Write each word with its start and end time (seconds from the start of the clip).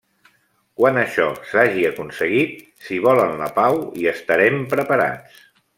Quan 0.79 0.95
això 1.01 1.27
s'hagi 1.51 1.85
aconseguit, 1.91 2.57
si 2.87 2.99
volen 3.07 3.39
la 3.45 3.53
pau, 3.61 3.83
hi 4.01 4.13
estarem 4.17 4.63
preparats. 4.75 5.51